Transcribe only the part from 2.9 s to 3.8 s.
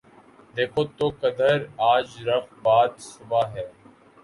صبا ہے